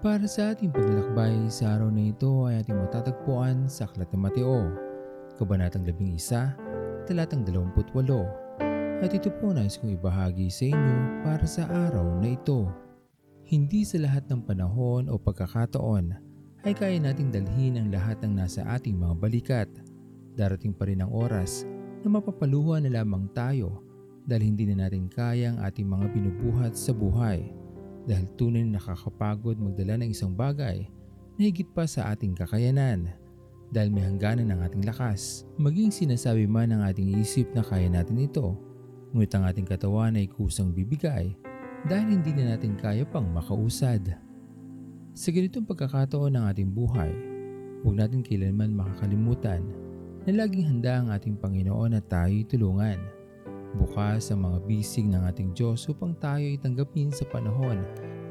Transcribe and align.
Para 0.00 0.24
sa 0.24 0.56
ating 0.56 0.72
paglalakbay 0.72 1.52
sa 1.52 1.76
araw 1.76 1.92
na 1.92 2.08
ito 2.08 2.48
ay 2.48 2.64
ating 2.64 2.72
matatagpuan 2.72 3.68
sa 3.68 3.84
Aklat 3.84 4.08
ni 4.08 4.16
Mateo, 4.16 4.72
Kabanatang 5.36 5.84
11, 5.84 7.04
Talatang 7.04 7.44
28. 7.44 9.04
At 9.04 9.12
ito 9.12 9.28
po 9.28 9.52
nais 9.52 9.76
kong 9.76 10.00
ibahagi 10.00 10.48
sa 10.48 10.72
inyo 10.72 10.96
para 11.20 11.44
sa 11.44 11.68
araw 11.68 12.16
na 12.16 12.32
ito. 12.32 12.72
Hindi 13.44 13.84
sa 13.84 14.00
lahat 14.00 14.24
ng 14.32 14.40
panahon 14.48 15.12
o 15.12 15.20
pagkakataon 15.20 16.16
ay 16.64 16.72
kaya 16.72 16.96
nating 16.96 17.28
dalhin 17.28 17.76
ang 17.76 17.92
lahat 17.92 18.24
ng 18.24 18.40
nasa 18.40 18.64
ating 18.72 18.96
mga 18.96 19.20
balikat. 19.20 19.68
Darating 20.32 20.72
pa 20.72 20.88
rin 20.88 21.04
ang 21.04 21.12
oras 21.12 21.68
na 22.00 22.08
mapapaluhan 22.08 22.88
na 22.88 23.04
lamang 23.04 23.28
tayo 23.36 23.84
dahil 24.24 24.48
hindi 24.48 24.64
na 24.64 24.88
natin 24.88 25.12
kaya 25.12 25.52
ang 25.52 25.60
ating 25.60 25.84
mga 25.84 26.08
binubuhat 26.08 26.72
sa 26.72 26.96
buhay 26.96 27.59
dahil 28.08 28.26
tunay 28.36 28.64
na 28.64 28.78
nakakapagod 28.80 29.60
magdala 29.60 30.00
ng 30.00 30.10
isang 30.12 30.32
bagay 30.32 30.88
na 31.36 31.42
higit 31.48 31.68
pa 31.72 31.88
sa 31.88 32.12
ating 32.12 32.36
kakayanan 32.36 33.08
dahil 33.70 33.88
may 33.94 34.04
hangganan 34.04 34.50
ng 34.50 34.60
ating 34.66 34.84
lakas. 34.84 35.46
Maging 35.56 35.94
sinasabi 35.94 36.44
man 36.44 36.74
ng 36.74 36.82
ating 36.84 37.16
isip 37.22 37.48
na 37.54 37.62
kaya 37.62 37.86
natin 37.86 38.18
ito, 38.18 38.58
ngunit 39.14 39.30
ang 39.34 39.46
ating 39.46 39.66
katawan 39.66 40.18
ay 40.18 40.26
kusang 40.26 40.74
bibigay 40.74 41.32
dahil 41.86 42.18
hindi 42.18 42.34
na 42.36 42.54
natin 42.54 42.76
kaya 42.76 43.06
pang 43.06 43.30
makausad. 43.30 44.04
Sa 45.14 45.28
ganitong 45.32 45.66
pagkakataon 45.66 46.34
ng 46.36 46.44
ating 46.50 46.70
buhay, 46.70 47.10
huwag 47.82 47.96
natin 47.96 48.20
kailanman 48.20 48.76
makakalimutan 48.76 49.64
na 50.28 50.30
laging 50.44 50.68
handa 50.68 51.00
ang 51.00 51.08
ating 51.08 51.40
Panginoon 51.40 51.96
na 51.96 52.02
tayo'y 52.04 52.44
tulungan. 52.44 53.00
Bukas 53.70 54.34
ang 54.34 54.42
mga 54.42 54.58
bisig 54.66 55.06
ng 55.06 55.22
ating 55.30 55.54
Diyos 55.54 55.86
upang 55.86 56.18
tayo 56.18 56.42
ay 56.42 56.58
tanggapin 56.58 57.14
sa 57.14 57.22
panahon 57.30 57.78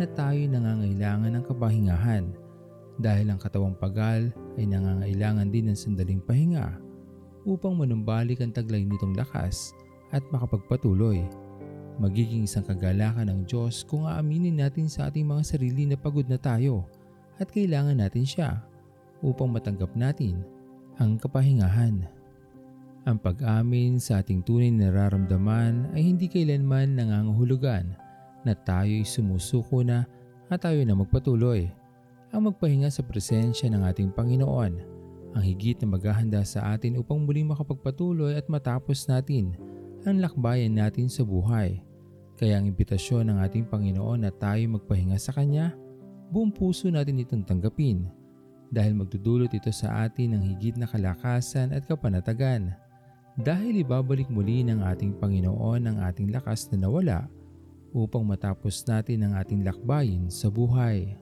na 0.00 0.08
tayo 0.16 0.40
nangangailangan 0.48 1.36
ng 1.36 1.44
kapahingahan 1.44 2.24
dahil 2.96 3.28
ang 3.28 3.36
katawang 3.36 3.76
pagal 3.76 4.32
ay 4.56 4.64
nangangailangan 4.64 5.52
din 5.52 5.68
ng 5.68 5.76
sandaling 5.76 6.24
pahinga 6.24 6.80
upang 7.44 7.76
manumbalik 7.76 8.40
ang 8.40 8.48
taglay 8.48 8.88
nitong 8.88 9.12
lakas 9.12 9.76
at 10.08 10.24
makapagpatuloy. 10.32 11.20
Magiging 12.00 12.48
isang 12.48 12.64
kagalakan 12.64 13.28
ng 13.28 13.40
Diyos 13.44 13.84
kung 13.84 14.08
aaminin 14.08 14.56
natin 14.56 14.88
sa 14.88 15.08
ating 15.12 15.28
mga 15.28 15.42
sarili 15.44 15.84
na 15.84 16.00
pagod 16.00 16.24
na 16.28 16.40
tayo 16.40 16.88
at 17.36 17.52
kailangan 17.52 18.00
natin 18.00 18.24
siya 18.24 18.64
upang 19.20 19.52
matanggap 19.52 19.92
natin 19.92 20.40
ang 20.96 21.20
kapahingahan. 21.20 22.15
Ang 23.06 23.22
pag-amin 23.22 24.02
sa 24.02 24.18
ating 24.18 24.42
tunay 24.42 24.66
na 24.74 24.90
nararamdaman 24.90 25.94
ay 25.94 26.10
hindi 26.10 26.26
kailanman 26.26 26.98
nangangahulugan 26.98 27.94
na 28.42 28.50
tayo'y 28.50 29.06
sumusuko 29.06 29.86
na 29.86 30.10
at 30.50 30.66
tayo 30.66 30.82
na 30.82 30.98
magpatuloy. 30.98 31.70
Ang 32.34 32.50
magpahinga 32.50 32.90
sa 32.90 33.06
presensya 33.06 33.70
ng 33.70 33.86
ating 33.86 34.10
Panginoon 34.10 34.72
ang 35.38 35.44
higit 35.44 35.78
na 35.78 35.94
maghahanda 35.94 36.42
sa 36.42 36.74
atin 36.74 36.98
upang 36.98 37.22
muling 37.22 37.46
makapagpatuloy 37.46 38.34
at 38.34 38.50
matapos 38.50 39.06
natin 39.06 39.54
ang 40.02 40.18
lakbayan 40.18 40.74
natin 40.74 41.06
sa 41.06 41.22
buhay. 41.22 41.78
Kaya 42.34 42.58
ang 42.58 42.66
imbitasyon 42.66 43.30
ng 43.30 43.38
ating 43.38 43.70
Panginoon 43.70 44.26
na 44.26 44.34
tayo 44.34 44.66
magpahinga 44.82 45.14
sa 45.14 45.30
Kanya, 45.30 45.78
buong 46.34 46.50
puso 46.50 46.90
natin 46.90 47.22
itong 47.22 47.46
tanggapin 47.46 48.10
dahil 48.74 48.98
magdudulot 48.98 49.54
ito 49.54 49.70
sa 49.70 50.02
atin 50.10 50.34
ng 50.34 50.42
higit 50.42 50.74
na 50.74 50.90
kalakasan 50.90 51.70
at 51.70 51.86
kapanatagan 51.86 52.74
dahil 53.36 53.84
ibabalik 53.84 54.32
muli 54.32 54.64
ng 54.64 54.80
ating 54.80 55.20
Panginoon 55.20 55.92
ang 55.92 55.96
ating 56.08 56.32
lakas 56.32 56.72
na 56.72 56.88
nawala 56.88 57.28
upang 57.92 58.24
matapos 58.24 58.80
natin 58.88 59.28
ang 59.28 59.32
ating 59.36 59.60
lakbayin 59.60 60.28
sa 60.32 60.48
buhay. 60.48 61.16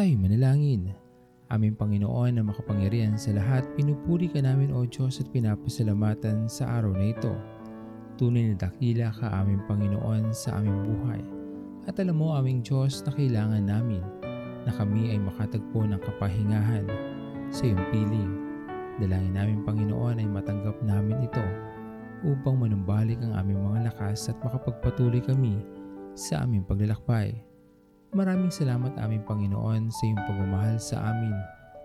Tayo 0.00 0.16
manalangin. 0.16 0.96
Aming 1.52 1.76
Panginoon 1.76 2.40
na 2.40 2.40
makapangyarihan 2.40 3.20
sa 3.20 3.36
lahat, 3.36 3.68
pinupuri 3.76 4.32
ka 4.32 4.40
namin 4.40 4.72
o 4.72 4.88
Diyos 4.88 5.20
at 5.20 5.28
pinapasalamatan 5.28 6.48
sa 6.48 6.80
araw 6.80 6.96
na 6.96 7.12
ito. 7.12 7.36
Tunay 8.16 8.48
na 8.48 8.56
dakila 8.56 9.12
ka 9.12 9.28
aming 9.44 9.60
Panginoon 9.68 10.32
sa 10.32 10.56
aming 10.56 10.88
buhay. 10.88 11.20
At 11.84 12.00
alam 12.00 12.16
mo 12.16 12.32
aming 12.32 12.64
Diyos 12.64 13.04
na 13.04 13.12
kailangan 13.12 13.60
namin 13.60 14.00
na 14.64 14.72
kami 14.72 15.12
ay 15.12 15.20
makatagpo 15.20 15.84
ng 15.84 16.00
kapahingahan 16.00 16.88
sa 17.52 17.68
iyong 17.68 17.84
piling. 17.92 18.32
Dalangin 19.04 19.36
namin 19.36 19.68
Panginoon 19.68 20.16
ay 20.16 20.28
matanggap 20.32 20.80
namin 20.80 21.28
ito 21.28 21.44
upang 22.24 22.56
manumbalik 22.56 23.20
ang 23.20 23.36
aming 23.36 23.60
mga 23.68 23.92
lakas 23.92 24.32
at 24.32 24.36
makapagpatuloy 24.40 25.20
kami 25.20 25.60
sa 26.16 26.40
aming 26.48 26.64
paglalakbay. 26.64 27.49
Maraming 28.10 28.50
salamat 28.50 28.98
aming 28.98 29.22
Panginoon 29.22 29.86
sa 29.86 30.02
iyong 30.02 30.22
pagmamahal 30.26 30.76
sa 30.82 31.14
amin 31.14 31.30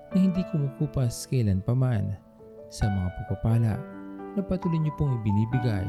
na 0.09 0.17
hindi 0.17 0.41
kumukupas 0.49 1.29
kailan 1.29 1.61
paman 1.61 2.17
sa 2.73 2.89
mga 2.89 3.09
pagpapala 3.13 3.77
na 4.33 4.41
patuloy 4.41 4.81
niyo 4.81 4.89
pong 4.97 5.21
ibinibigay 5.21 5.85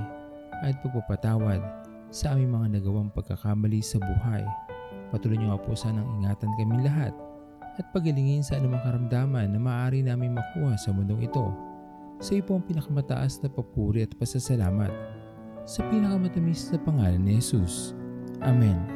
at 0.60 0.76
pagpapatawad 0.84 1.64
sa 2.12 2.36
aming 2.36 2.52
mga 2.52 2.76
nagawang 2.76 3.08
pagkakamali 3.16 3.80
sa 3.80 3.96
buhay. 3.96 4.44
Patuloy 5.08 5.40
niyo 5.40 5.56
nga 5.56 5.60
po 5.64 5.72
sanang 5.72 6.04
ingatan 6.20 6.52
kami 6.60 6.84
lahat 6.84 7.16
at 7.80 7.88
pagalingin 7.96 8.44
sa 8.44 8.60
anumang 8.60 8.84
karamdaman 8.84 9.56
na 9.56 9.60
maaari 9.60 10.04
namin 10.04 10.36
makuha 10.36 10.76
sa 10.76 10.92
mundong 10.92 11.24
ito. 11.24 11.48
Sa 12.20 12.36
iyo 12.36 12.44
po 12.44 12.60
ang 12.60 12.64
pinakamataas 12.64 13.40
na 13.40 13.48
papuri 13.48 14.04
at 14.04 14.12
pasasalamat 14.16 14.92
sa 15.64 15.80
pinakamatamis 15.88 16.72
na 16.72 16.78
pangalan 16.84 17.24
ni 17.24 17.40
Jesus. 17.40 17.96
Amen. 18.44 18.95